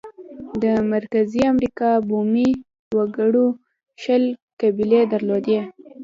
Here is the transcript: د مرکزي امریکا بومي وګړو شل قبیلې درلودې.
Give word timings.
د 0.63 0.65
مرکزي 0.93 1.41
امریکا 1.53 1.91
بومي 2.07 2.49
وګړو 2.97 3.47
شل 4.01 4.23
قبیلې 4.61 5.01
درلودې. 5.13 5.59